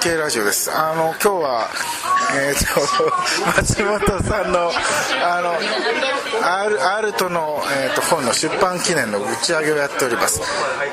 [0.00, 0.70] 系ラジオです。
[0.70, 1.68] あの今日は
[2.34, 2.80] えっ、と
[3.56, 4.70] 松本さんの
[5.22, 5.54] あの
[6.46, 10.40] アルアルトの、えー、と本の出版記念の打ち上げをやっております。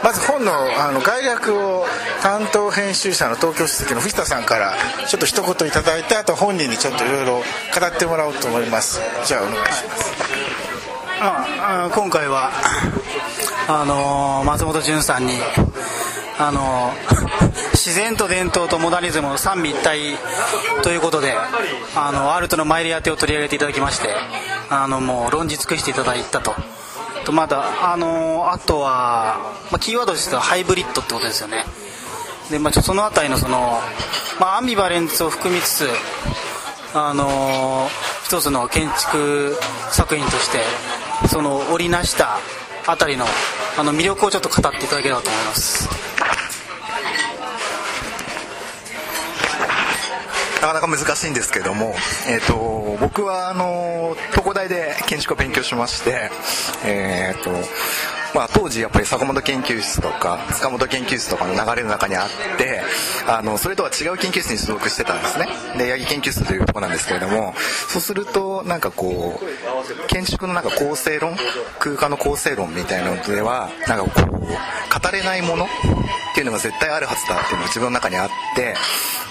[0.03, 1.85] まず本のあの概略を
[2.21, 4.73] 担当編集者の東京書籍の藤田さんから
[5.07, 7.41] ちょっと一言いただいてあと本人にちょっといろいろ語
[7.85, 8.99] ってもらおうと思います。
[9.25, 10.13] じゃあお願いします。
[11.21, 12.51] ああ今回は
[13.67, 15.33] あの松本潤さんに
[16.37, 16.93] あの
[17.85, 20.15] 自然と伝統とモダニズムの三位一体
[20.83, 21.33] ということで
[21.97, 24.07] あのアルトのマイル当てを取り上げていただきまして
[24.69, 26.53] あのもう論じ尽くしていただいたと。
[27.25, 29.37] とまだあのあとは、
[29.69, 31.65] まあ、キーワードとしてはハイブリッドってことですよね。
[32.49, 33.79] で、まあ、そのあたりのその、
[34.39, 35.89] まあ、アンビバレンスを含みつつ
[36.93, 37.89] あの
[38.23, 39.57] 一つの建築
[39.91, 40.59] 作品として
[41.27, 42.39] その織りなした
[42.87, 43.25] あたりの
[43.77, 46.12] あの魅力をちょっと語っていただければと思います。
[50.63, 51.93] なかなか難しいんですけども、
[52.29, 56.29] えー、と僕はあの東工大で建築を勉強しまして、
[56.85, 57.51] えーと
[58.33, 62.81] まあ、当時やっぱり坂本研究室とか塚本研究室とかの流れの中にあって
[63.27, 65.47] あのそれとは違う研究室に所属してたんですね。
[65.77, 67.53] で八木研究室というとこなんですけれども
[67.89, 71.35] そうするとなんかこう建築のなんか構成論
[71.79, 75.67] 空間の構成論みたいなのではなんかこう語れないものっ
[76.33, 78.75] ていうのが絶対あるはずだっていうのが自分の中にあって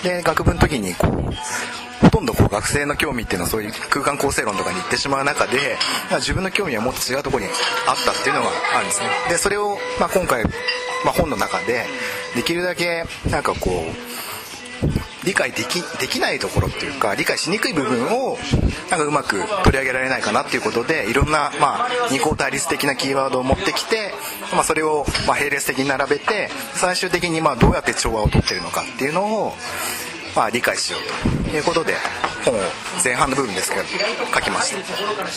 [0.03, 5.78] で学部の時にこうほとんどこう学生の興味っていうのはそういう空間構成論とかに行ってしまう中で、
[6.11, 7.50] ま自分の興味はもっと違うところに
[7.86, 9.06] あったっていうのがあるんですね。
[9.28, 10.50] でそれを、まあ、今回、ま
[11.11, 11.86] あ、本の中で
[12.34, 14.22] できるだけなんかこう
[15.25, 18.37] 理解できできないところっていうか理解しにくい部分を
[18.91, 24.12] なんかうまく取り上げられないかなっていうことでいろんな、まあ、二項対立的なキーワードを持ってきて、
[24.53, 29.53] まあ、それを、まあ、並列的に並べて最終的にまあどうやって調和を取ってるのかっていうのを、
[30.34, 31.41] まあ、理解しようと。
[31.57, 31.95] いうことで
[32.45, 32.59] 本を
[33.05, 33.85] 前半の部分ですけど
[34.35, 34.75] 書きまし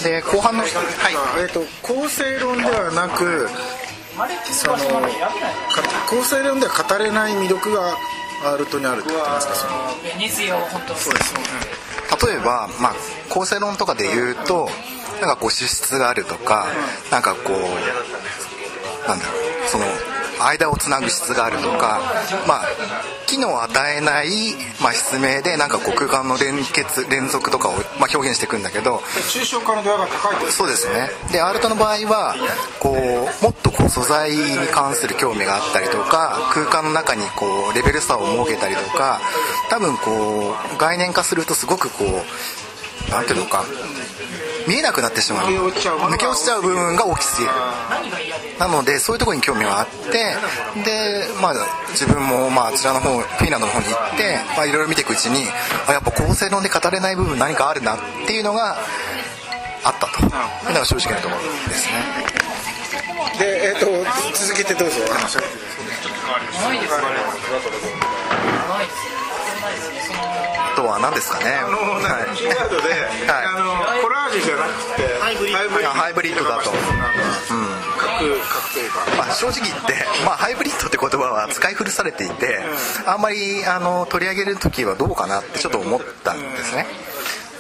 [0.04, 0.10] た。
[0.10, 0.70] で後半のはい。
[1.40, 3.50] えー、と構成論ではなく
[4.52, 4.84] そのか
[6.10, 7.98] 構成論では語れない魅力が
[8.46, 9.56] アルトにあるって言ってますか？
[9.56, 9.74] その。
[10.96, 11.34] そうです
[12.28, 12.94] 例えば、まあ、
[13.30, 14.70] 構成論とかで言うと
[15.20, 16.68] なんかこう資質があるとか
[17.12, 19.86] なんかこうなんだろうその
[20.46, 22.00] 間をつなぐ質があるとか
[22.48, 22.66] まあ
[23.26, 24.28] 機能を与えない、
[24.82, 28.98] まあ、質名でなんかこう空間の連結連続とかを、まあ、表現していくんだけど
[29.32, 31.10] 抽象化の度合いが高いってそうですね。
[31.32, 32.36] でアルトの場合は
[32.80, 39.20] こうもっとこう素材に関する興味があったりとか空間の中にこうレベル差を設けたりとか
[39.70, 43.64] 多分こう概念化するとすごくこうなんていうのか
[44.68, 45.48] 見えなくなってしまう。
[45.48, 47.52] 抜け落ちちゃう部分が大きすぎる。
[48.60, 50.36] なのでそういうところに興味があって
[50.84, 51.54] でまあ
[51.90, 55.44] 自分もまああちらの方フィンランドの方に行ってまあいろいろ見ていくうちに
[55.88, 58.78] あやっぱ構成論で語れない部分何かあるなっていうのが
[59.84, 60.24] あったと。
[60.24, 62.46] いうのが正直なところですね。
[63.38, 63.86] でえっ、と
[64.34, 64.96] 続けてどうぞ
[70.88, 71.56] は何ですかね？
[71.56, 72.90] あのーワードで、
[73.28, 73.46] はい。
[73.46, 73.66] あの
[74.02, 75.60] コラージュじゃなくてハイブリッド。
[75.90, 76.44] ハイブリッド。
[76.44, 76.70] だと。
[76.72, 76.80] うか
[79.18, 79.94] まあ、正直言って、
[80.26, 82.60] まあ、ハイブリッドって言葉は使い古されていて、
[83.06, 86.86] あんまりあの取り上げる時はどうかなってちょっと思ったんですね。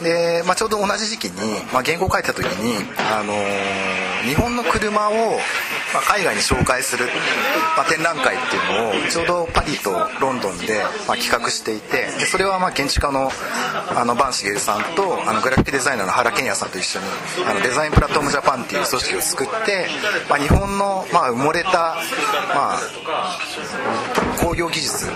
[0.01, 2.77] で、まあ、ちょうど同じ時期に、まあ、原稿を書いた時に、
[3.11, 7.05] あのー日本の車を、まあ、海外に紹介する、
[7.77, 13.29] まあ、展覧会っていうのをちょうどパリとロンドンで、まあ、企画していてでそれはまあ建築家の
[13.95, 17.05] あのバンシゲルさんとあのグラフィックデザイナーの原健也さんと一緒に
[17.47, 19.87] あのデザインプラットフォームジャパンっていう組織を作って、
[20.27, 22.79] まあ、日本の、まあ、埋もれた、まあ、
[24.43, 25.07] 工業技術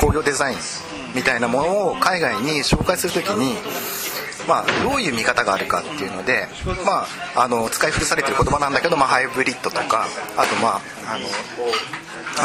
[0.00, 0.58] 工業デザイン
[1.14, 3.54] みたいなものを海外に紹介するときに、
[4.48, 6.46] まあ、どういう見方があるかっていうので、
[6.84, 10.80] まあ、あの使い古されてる言葉なんだけど、まあ、ハイブリッドとかあとまあ
[11.14, 11.26] あの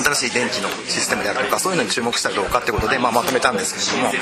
[0.03, 4.13] 新しい電気のシステムであるとかそういうのに注目したらどうかってことで、まあ、まとめたんですけれども、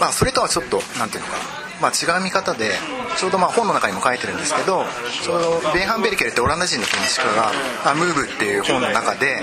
[0.00, 1.38] まあ、それとはちょっとなんていうのかな、
[1.80, 2.72] まあ、違う見方で
[3.16, 4.84] ちょうどまあ本の中にも書いてるんですけど
[5.24, 9.42] ちょうどベンハンベルケルってオランダ人の建築家が「ムーブ」っていう本の中で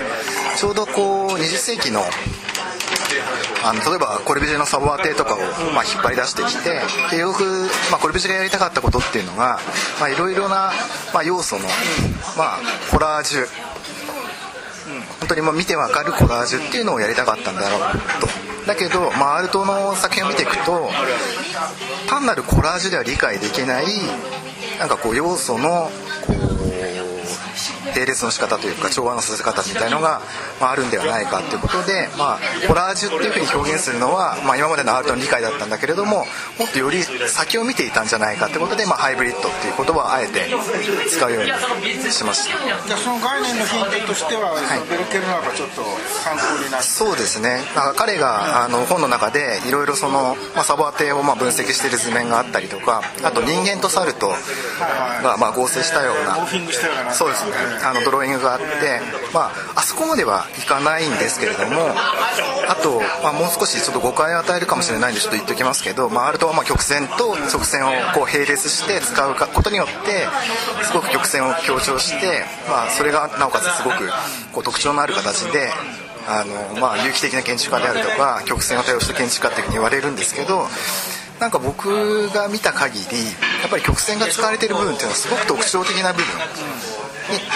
[0.56, 2.04] ちょうどこう20世紀の
[3.66, 5.38] あの例えばコルビジェのサボアテとかを、
[5.74, 6.80] まあ、引っ張り出してきて
[7.10, 7.42] でよく、
[7.90, 9.58] まあ、コルビジェがやりたかったことっていうのが
[9.98, 10.72] まあいろいろな、
[11.12, 11.62] まあ、要素の、
[12.38, 12.58] まあ、
[12.92, 13.46] コラージュ。
[15.18, 17.80] 本当にまあ見てわかるコラージュっていうのをやりたかったんだろう
[18.20, 18.28] と。
[18.66, 20.88] だけど、まあ、アルトの作品を見ていくと
[22.08, 23.86] 単なるコラージュでは理解できない
[24.78, 25.90] なんかこう要素の
[26.26, 26.55] こう
[27.96, 30.20] 並列の仕方というか調和のさせ方みたいのが
[30.60, 36.26] まあ、あるんではないかということで、まあ、コラージュっていうふうに表現するのは、まあ、今までのアートの理解だったんだけれども
[36.58, 40.46] もっとより先を見ていたんじゃないかということで、まあ、ハイブリッドっていう言葉をあえて
[41.08, 41.50] 使うように
[42.12, 42.86] しました。
[42.86, 45.82] じゃあその概念のヒントとしては、はい、ベルケルナーがちょっと
[46.24, 46.86] 参考になって。
[46.86, 47.62] そうですね。
[47.74, 56.46] なんか彼が、あの本の中でいろいろその、まあ、サボアテをまあ分析している図面があったりとかあと人間と猿とがまあ合成したような。
[57.12, 57.52] そうですね
[57.90, 58.66] あのドローイングがあって、
[59.32, 61.90] まあ、あそこまではいかないんですけれども
[62.68, 70.26] あと、まあ、もう少しちょっと誤解を与えるかもしれないんでちょっと言っておきますけど、まあ、アルトはまあ曲線と側線をこう並列して使うことによって
[70.84, 74.08] すごく曲線を強調して、まあ、それがなおかつすごく
[74.52, 75.70] こう特徴のある形で
[76.28, 80.66] あの、まあ、有機的な建築家であるとか曲線を多用した建築家っていうふうに言われるんですけど
[81.40, 83.04] なんか僕が見た限り
[83.60, 86.95] やっぱり曲線が使われてる部分っていうのはすごく特徴的な部分。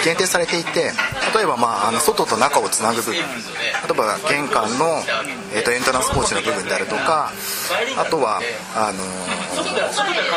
[0.04, 0.92] 限定されていて
[1.34, 3.14] 例えば、まあ、あの外と中をつなぐ部分。
[3.14, 3.20] 例
[3.90, 5.02] えば玄関の、
[5.54, 7.32] えーと、エントランスポーチの部分であるとか
[7.96, 8.40] あとは
[8.76, 8.98] あの、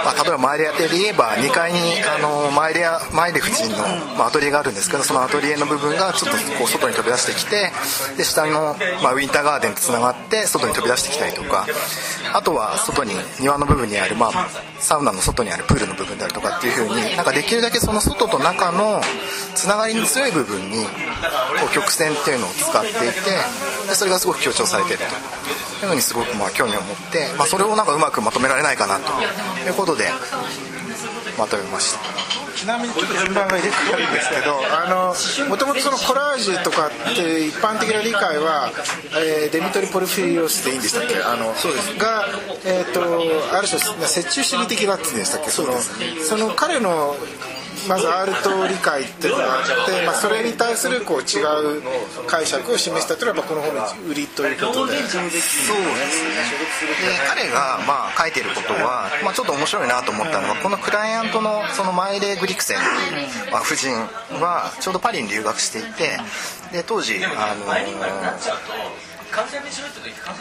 [0.04, 3.78] まあ、例えばマイレアテで言えば2階に、あのー、マイレアマイレ夫人の、
[4.18, 7.72] まあ、アトリエがあるんですけどそのアトリエの部分がちょっとこう外に飛び出してきて
[8.18, 11.68] で下の、まあ、ウィンターガーデンとつながって外に飛び出してきたりとか
[12.34, 14.48] あとは外に庭の部分にある、まあ、
[14.80, 19.02] サウナの外にあるプールの部分であるとかっていう風になんかできるだけその外と中の
[19.56, 20.90] つながりに強い部分にこ
[21.70, 22.98] う曲線っていうのを使っていて
[23.88, 25.04] でそれがすごく強調されてると。
[25.84, 29.12] いうのにすごくまあ興味を持って、まあ、それをなんかうまくまとめられないかなと。
[29.68, 30.10] いうことで
[31.38, 32.00] まとめました。
[32.56, 38.72] ちなみにちょっと順番が入れ替わるんですけどあのもともとそのコラージュとかって一般的な理解は、
[39.18, 41.22] えー、デミトリ・ポルフィリオスでいいんでしたっけ？
[41.22, 41.98] あのそうです。
[41.98, 42.26] が、
[42.64, 43.02] えーと、
[43.58, 45.50] ある種折衷主義的だって言うんでしたっけ？
[45.50, 45.74] その
[46.24, 47.18] その彼の
[47.88, 51.44] まずアールト理解っていうのがあって、まあ、それに対するこう違
[51.80, 51.82] う
[52.28, 54.94] 解釈を示したというのはこの本の売りということで。
[55.04, 55.74] そうですね
[57.04, 62.78] で彼がまあ書いてることは、まあ、ちょっと面白いなと思ったのはこのクライアントのそのマイレー・グリクセン、
[63.52, 63.94] まあ、夫人
[64.40, 66.18] はちょうどパリに留学していて
[66.72, 67.66] で当時あの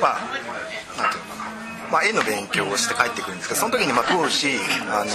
[0.00, 0.20] まあ
[1.00, 1.31] なんていうの
[1.92, 4.56] まあ、絵の勉強をして帰ってくるんですけどその時にまあ当時
[4.88, 5.12] あの、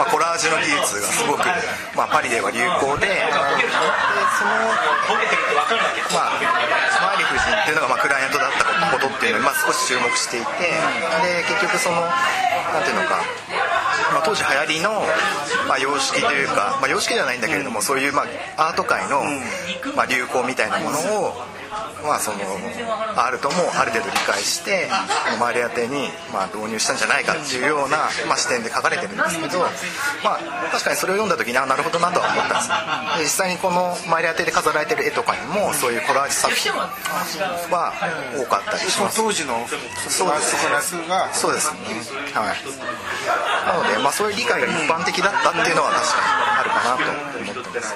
[0.00, 1.44] まあ、コラージュの技術がすごく、
[1.92, 3.20] まあ、パリでは流行でで
[4.32, 4.64] その、
[6.16, 6.40] まあ、
[7.04, 8.64] マーリ夫人っていうのがまあクライアントだった
[8.96, 13.20] ことっていうのにまあ少し注目していてで結局そのなんていうのか
[14.12, 15.04] まあ、当時流行りの、
[15.68, 18.24] まあ、様式というか、まあ、様式じゃないんだけれども、そういう、ま
[18.56, 19.20] あ、アート界の、
[19.94, 20.98] まあ、流行みたいなもの
[21.28, 21.34] を
[22.04, 22.38] まあその
[23.16, 24.88] アルトもある程度理解して
[25.40, 29.60] マリアテにまあ導入したんじゃないかっていうようなまあ視点で書かれてるんですけど
[30.22, 33.28] まあ確かにそれを読んだ時にあなるほどなとは思ったんです。
[33.38, 36.90] 実際にこのマリアテで飾られてる絵とかにもそういうコラージュ作品は
[38.36, 39.16] 多かったりします。
[39.16, 39.66] 当時の
[40.08, 40.56] そうです
[41.32, 41.78] そうですね。
[42.34, 42.56] はい。
[43.66, 46.22] なのでまあそういう理解が一般的だったっていうのは確かに
[46.58, 47.94] あるかなと思ってます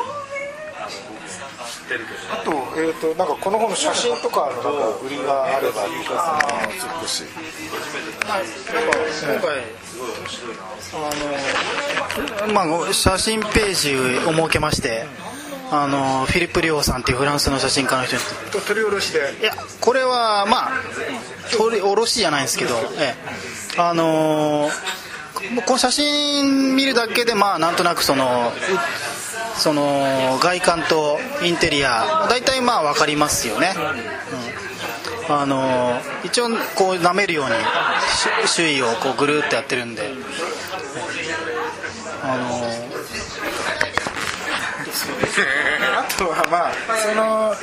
[2.31, 5.87] あと,、えーと、なんかこの本の写真とかのなんか売りがあれば
[7.01, 7.25] 少し
[8.27, 8.45] はい
[9.23, 9.63] 今回
[12.41, 13.97] あの、まあ、写真ページ
[14.27, 15.07] を設けまして
[15.71, 18.23] あのフィリップ・リオさんっていうフランスの写真家の人に。
[18.67, 20.71] 取り下ろしでいやこれはまあ
[21.57, 23.15] 取り下ろしじゃないんですけど、え
[23.77, 24.69] え、あの
[25.65, 28.53] この写真見るだけでまあなんとなくその
[29.57, 33.75] その外観とインテリア大体まあ分かりますよね、
[35.29, 37.53] うん、あの一応こう舐めるように
[38.47, 40.11] 周囲をこうぐるっとやってるんで。
[42.25, 42.63] あの
[45.99, 47.55] あとはまあその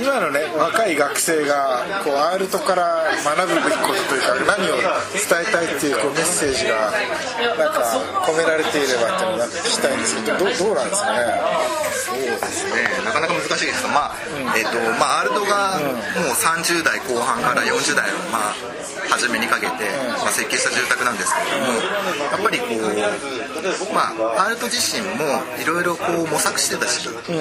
[0.00, 4.76] 今のね若い学生がこうアールトから学ぶべきことというか何を
[5.12, 6.92] 伝えたいっていうこうメッセージが
[7.58, 7.82] なんか
[8.24, 18.54] 込められていればっていうのをなんか聞きたいんですけどどどうなんですかねそうですねなかなか難しいですまあ、うん、えっ、ー、とまあアールトがもう30代後半から40代のまあ
[19.10, 21.82] 初めにかけて、まあ、設計した住宅なんですけれども
[22.32, 23.41] やっぱりこう
[23.94, 27.32] まあアールト自身もいろいろこう模索してた時期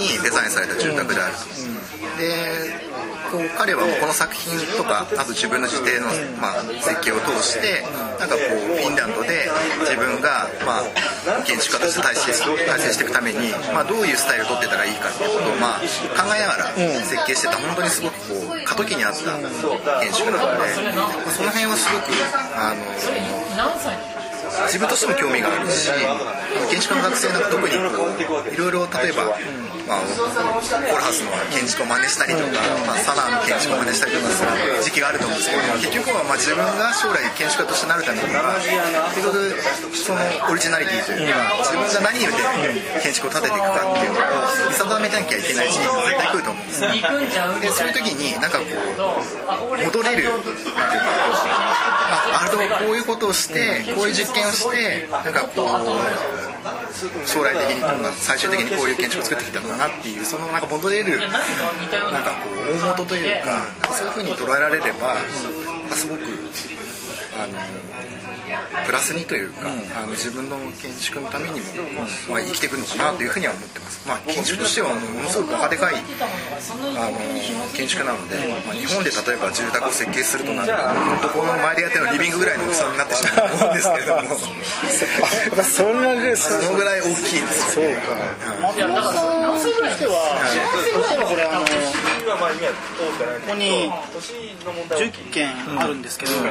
[0.00, 1.80] にデザインされた住宅であると。
[2.18, 2.90] で
[3.30, 6.10] こう彼はこの作品とかあと自分の自邸の、
[6.42, 7.86] まあ、設計を通して
[8.18, 9.46] なんかこうフィンランドで
[9.86, 12.34] 自分が、まあ、建築家として体制
[12.66, 17.56] 体制していくために、まあ、どういうスタイルを取ってたらいいかっていうことを、まあ、考えながら設計してた。
[17.56, 19.38] 本当にすごくこう過渡期にあった
[20.02, 22.10] 建築なので、まあ、その辺はすごく
[22.56, 24.19] あの
[24.66, 25.90] 自分としても興味があるし
[26.70, 29.36] 建築家の学生なんか特にいろいろ例えば、
[29.86, 34.50] まあ、コルハウスの建築を真似したりとか、まあ、サナーの建築を真似したりとかする
[34.82, 38.58] 時期があると思うんですけど結局はまあ自分が将来建築家としてなるためには
[39.14, 39.50] 結局
[39.96, 42.30] そのオリジナリティというか自分が何で
[43.02, 44.30] 建築を建てていくかっていうのを
[44.70, 47.02] 見定めなきゃいけない時期が絶対来ると思うんですね
[47.60, 50.86] でそういう時になんかこう戻れるっていうか
[52.30, 57.82] あるとこういうことをしてこういう実験をしてなんかこう将来的に
[58.16, 61.38] 最終的にこういう建築を作ってきたんだなっていうそのなんか戻れるなんか
[62.42, 65.16] こう大元というかそういうふうに捉えられれば
[65.92, 66.22] すごく
[67.38, 67.58] あの
[68.86, 71.66] プラスにというか、あの自分の建築のためにも、
[72.30, 77.18] まあ、生きていくのかなというふうには思ってます、まあ、建築としてはものすごくバカでかいあの
[77.74, 80.72] 建築なので、まあ、日本で例えば住宅を設計するとなる
[81.22, 84.30] とこの周りやってのリビングぐらいの大きさになってしまうと思うんですけれども。
[85.64, 88.00] そんなぐらいそのぐらい大きいですそうか、
[88.62, 90.40] 松本さんとしては、
[90.84, 91.64] 例えばこれあの
[92.30, 92.46] こ
[93.48, 96.42] こに10件あるんですけど、こ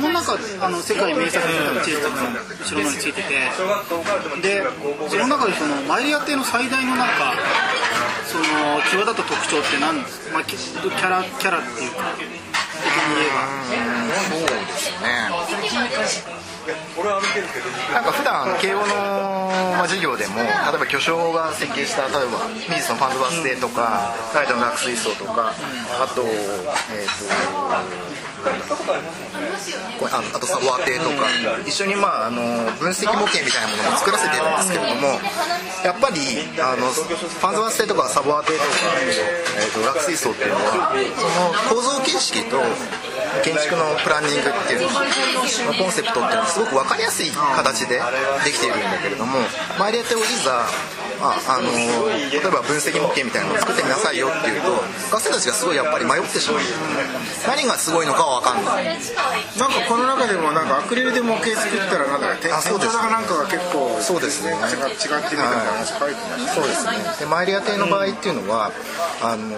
[0.00, 2.16] の中あの世界名作の地図とか
[2.62, 3.28] 後ろのについてて
[4.42, 4.62] で
[5.08, 7.34] その中でそのマイリア邸の最大のなんか
[8.26, 8.44] その
[8.90, 10.02] 際立った特徴って何？
[10.02, 13.46] ですか、まあ、キャラキャラっていうか的に言えば。
[14.06, 15.06] そうですね
[17.92, 19.46] なんか普段慶応の、
[19.86, 20.46] 授業でも例え
[20.78, 27.76] ば巨匠が設計した例えば美術のファンドバス停とかガイドの落水槽とかあとえっ、ー、と
[30.06, 31.26] ああとサボアテとか
[31.66, 32.42] 一緒に、まあ、あの
[32.78, 35.06] 分析模型みたいなものも作らせてるんですけれども
[35.84, 36.20] やっぱり
[36.60, 38.64] あのファンズバス停とかサボアテとか、
[39.58, 40.92] えーと、落水槽っていうのは
[41.64, 42.58] その構造形式と
[43.42, 44.88] 建築のプランニングっていうの
[45.74, 48.00] コンセプトっていうのはすごく分かりやすい形で
[48.44, 49.38] できているんだけれども
[49.78, 50.66] マイレテをいざ
[51.20, 54.68] ああの例えば分析模型みたいなのを作ってみなさいよっていうと
[55.10, 56.60] 学生たちがすごいやっぱり迷ってしまう。
[57.46, 58.84] 何がすごいのかは分かんない。
[59.58, 64.50] なんかこの中でもなんかアクリルで模型作ったらなんだかあそうですなんかが結構そうですね。
[64.50, 64.58] 違っ
[64.96, 66.92] てみたいな話書いてましたそうですね。
[67.20, 68.72] でマイリア邸の場合っていうのは、
[69.22, 69.56] あの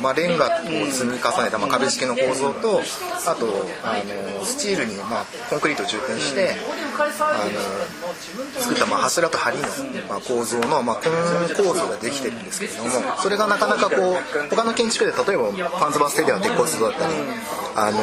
[0.00, 0.50] まあ、レンガを
[0.90, 2.82] 積み重ねた、まあ、壁式の構造と
[3.26, 3.96] あとあ
[4.38, 6.85] のスチールに、まあ、コンクリートを充填して、あの
[8.60, 9.62] 作ったまあ柱と梁の、
[10.08, 17.14] まあ、構造の、まあ、コン構造ができてるんですけれどもそれがなかなかこう他の建築で例えばパンズバステディアの鉄骨だったり
[17.76, 17.98] あの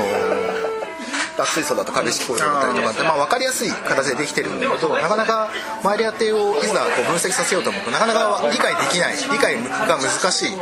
[1.37, 5.49] 脱水素だと壁式構造だったりとかって、まあ、分かりやすい形でできてるんだけどなかなか
[5.83, 9.55] マイレアテをいざこう分析させようと思うとなかなか理解できない理解
[9.87, 10.57] が難しい。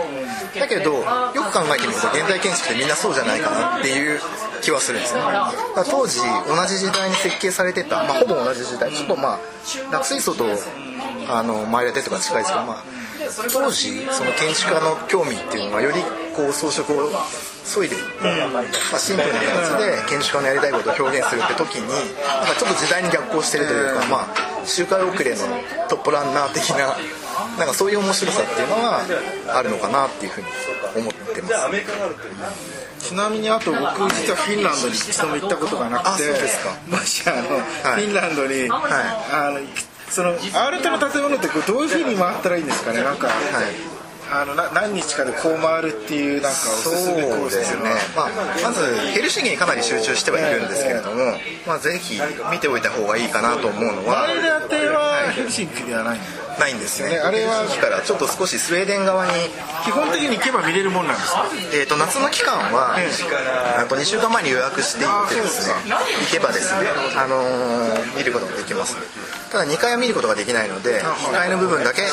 [0.59, 4.19] だけどよく考えてみると現代建築ってみんなそうじゃないかなっていう
[4.61, 5.21] 気はするんですね。
[5.89, 8.91] 当時同じ時代に設計されてた、まあ、ほぼ同じ時代。
[8.91, 9.39] ちょっとまあ
[9.91, 10.45] 脱水素と
[11.29, 12.83] あのマイレアテとか近いですけどまあ
[13.51, 16.01] 当時その建築家の興味っていうのはより
[16.35, 17.09] こう装飾を
[17.63, 21.95] 削いで、まあ、シンプルな形で建築家のやりたいことを表現するって時に、ま
[22.51, 25.37] あ、ちょっと時代に逆行してるというか、まあ、周回遅れの
[25.89, 26.97] トップランナー的な
[27.57, 29.01] なんかそういう面白さっていうのは
[29.55, 30.47] あるのかなっていうふうに
[30.97, 32.80] 思ってます。
[33.01, 33.81] ちなみにあと僕
[34.13, 36.31] 実はフィンランドに一度も行ったことがなくて。
[36.89, 38.91] もしあの、はい、フィンランドに、はい、
[39.33, 39.59] あの
[40.09, 43.03] そのアールトの建物ってどういうふうに回ったらいいんですかね。
[43.03, 44.00] なんか、はい
[44.31, 48.29] あのな何日かでこう回るっていうなんかおすすめコースですよね、まあ、
[48.63, 51.33] まずヘルシンキにかなり集中してはいるんですけれども、
[51.67, 52.19] まあ、ぜひ
[52.51, 56.21] 見ておいた方がいいかなと思うのはマイラテはヘルシンキではないん
[56.59, 57.17] ないんですよね。
[57.17, 59.31] あれはからちょっと少しスウェーデン側に
[59.83, 68.95] 基本的に行けば見れるもんなんですか、えーと、夏の期間は、あと2週間前に予約していってですね行けばですね、あのー、見ることができます
[69.51, 72.03] ただ2階は見ることができないので2階の部分だけ、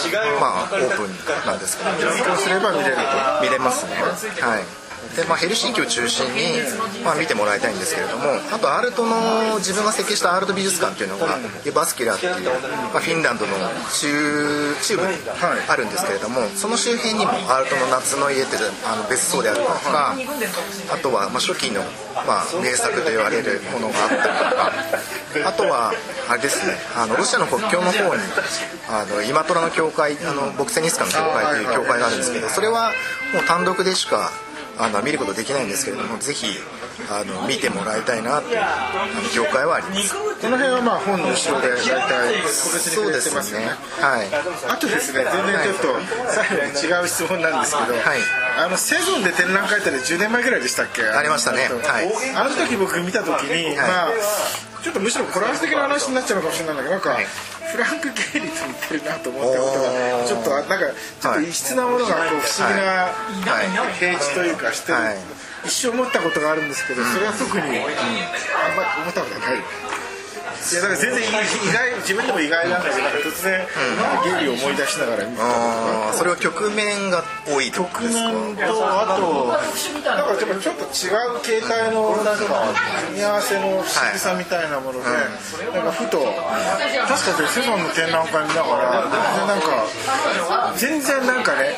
[0.41, 1.91] まあ、オープンなんですけど。
[2.11, 3.03] そうすれば見れると。
[3.43, 3.95] 見れますね。
[4.41, 6.61] はいで、まあ、ヘルシンキを中心に、
[7.05, 11.39] まあ、見てもらいたいんですけれどもあとアルトの自分が設計したアルト美術館っていうのが
[11.75, 12.33] バスキュラっていう、
[12.93, 13.53] まあ、フィンランドの
[13.93, 15.15] 中中部に
[15.69, 20.15] あるんですけれどもその周辺にもアルトの夏の家ってあの別荘であるとか
[20.93, 21.83] あとはまあ初期の、
[22.27, 25.93] まあ、名作と言われるものがあったりとかあとは
[26.29, 28.23] あれですねあのロシアの国境の方に
[28.89, 32.93] あのイマトラの教会あのボクセニスカの教会という教会があるんですけどそれは
[33.35, 34.31] もう単独でしか
[34.79, 36.47] あの見ることできないんですけれどもぜひ
[37.11, 40.15] あの見てもらいたいなというあの業界はあります。
[40.15, 43.71] この辺はまあ本の後ろで大体そうですね。
[44.01, 44.27] はい。
[44.69, 46.01] あとですね全然ちょっと
[46.31, 48.21] 最後に違う質問なんですけど、はい、
[48.59, 51.03] あのセゾンで展覧会って10年前ぐらいでしたっけ？
[51.03, 51.69] ありましたね。
[51.69, 52.11] はい。
[52.35, 54.09] あの時僕見た時に、まあ
[54.83, 57.19] ちょっとむしろコラージュ的な話になっちゃうのかもしれないんだけどなんか、
[57.73, 63.11] フランク・ゲイリーと似てるなと思ったことがちょっとなんかちょっと異質なものがこう不思議な
[63.99, 65.17] 平地というかしてる、はい
[65.65, 67.83] 一生思ったことがあるんですけどそれは特にあんまり
[69.03, 69.88] 思ったことない。
[70.59, 73.67] いやだから全然意外自分でも意外なんだけど突然、
[74.25, 78.33] ゲイリーを思い出しながら見てたあーそれは曲面が多い局ですか？
[78.33, 79.47] 面とあと
[80.05, 82.45] なんかでもちょっと違う形態のなんか
[83.07, 85.07] 組み合わせの不思議さみたいなもので、
[85.73, 91.73] なんかふと確かにセゾンの展覧会見ながら全然なんか全然なんかね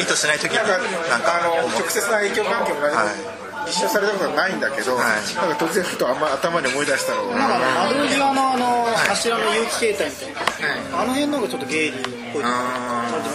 [0.00, 5.34] 意図しない時になんかなんかあの直接な影響関係もない、はい一緒されたことはないんだけど、はい。
[5.34, 12.42] なんか突然ふとあんま頭に思い出したのが、うん、なんか窓際のあの柱の有機形態みたいな、はいあの辺の方がちょっとゲイリーぽい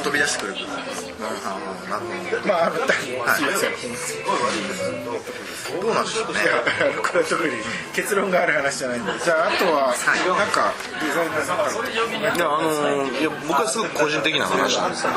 [0.04, 0.56] 飛び出してくる。
[2.46, 2.75] まああの、
[3.36, 3.72] すいません。
[5.82, 6.39] どうなんでしょうね。
[7.04, 7.56] これは特に
[7.94, 9.12] 結論がある話じゃないんで。
[9.20, 9.94] じゃああとは
[10.38, 11.72] なんかデザイナーさんから。
[11.72, 15.16] いやあのいや僕はすごく個人的な話なんですけど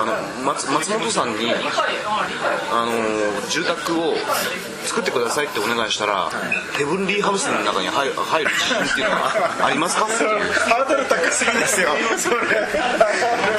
[0.00, 0.12] あの
[0.44, 1.50] 松松本さんに
[2.72, 4.14] あの住宅を
[4.88, 6.30] 作ってくださいってお願いしたら
[6.76, 10.06] ヘブンリーハウスの中に入る入る自信っていうのはありますか？
[10.06, 11.90] っていうハードル高すぎですよ。
[12.16, 12.38] それ。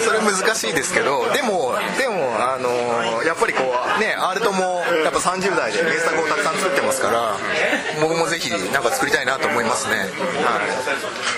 [0.01, 7.37] それ難しいですけどでもでもあのやっぱりこうねアールトもやっぱ30代で名作をたくさん作ってますから
[8.01, 10.09] 僕もぜひなんか作りたいなと思いますね、はい。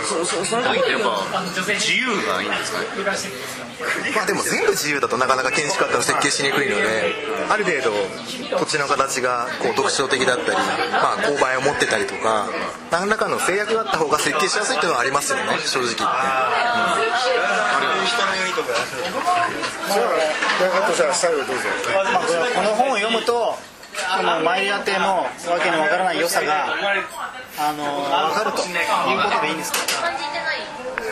[0.07, 2.87] そそその時ってやっぱ自由がいいんですかね。
[4.15, 7.15] まあでも全部自由だとなかなか建築家って設計しにくいので
[7.49, 7.91] ある程度
[8.59, 10.57] 土地の形がこう特徴的だったり、
[10.91, 12.47] まあ、勾配を持ってたりとか
[12.91, 16.11] 何らかの制約があった方が設計しやすいっていうのはありますよね正直言って、じゃあ
[20.85, 21.53] あとじゃあ最後どうぞ。
[22.13, 23.57] まあ、この本を読むと
[24.17, 25.29] このマイヤテのわ
[25.61, 26.67] けのわからない良さが
[27.59, 28.75] あの分かるという
[29.23, 29.79] ことでいいんですか？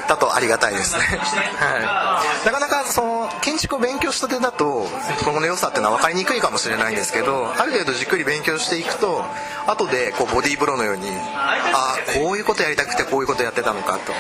[0.09, 4.87] だとありがたいですね、はい、なかなかその建築を勉強したてだと
[5.23, 9.23] この良さっていうのは分かりにくいかもしれないんですけどある程度じっくり勉強していくと
[9.67, 14.13] 後でこうボディーブローのようにああこういうことやりたくてこういうことやってたのかと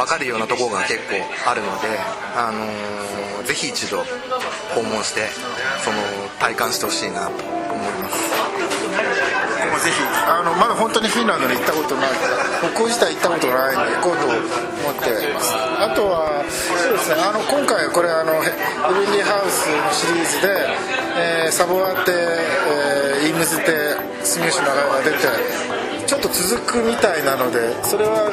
[0.00, 1.88] 分かるようなところが結構あるので、
[2.36, 3.98] あのーぜひ一度
[4.74, 5.28] 訪問して
[5.84, 5.98] その
[6.40, 8.35] 体感してほしいなと思います。
[9.86, 10.02] ぜひ。
[10.26, 12.10] あのまだ本当にフィンランドに行ったことない。
[12.74, 14.42] 北欧自体行ったことないので行こうと思っ
[14.98, 15.54] てます。
[15.54, 17.22] あとはそうですね。
[17.22, 18.58] あの今回これあのヘヘ
[18.90, 20.66] ブンリーハウスのシリーズで、
[21.46, 25.18] えーサボアテ、えーイームズテ住吉のが出て
[26.06, 28.30] ちょっと続くみたいなのでそれは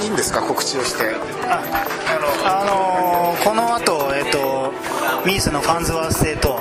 [0.00, 0.40] いいんですか？
[0.42, 1.14] 告知をして。
[2.44, 4.72] あのーこの後、えっと
[5.24, 6.58] ミースのファンズワース製と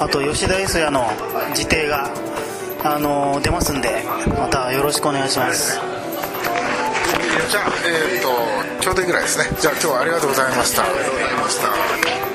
[0.00, 1.06] あと吉田 S 也の
[1.50, 2.10] 自邸が、
[2.94, 4.02] あのー出ますんで
[4.38, 5.78] またよろしくお願いします。
[7.50, 9.44] じゃあえっ、とちょうどいいぐらいですね。
[9.60, 10.84] じゃあ今日はありがとうございました。
[10.84, 11.60] ありがとうございまし
[12.22, 12.27] た。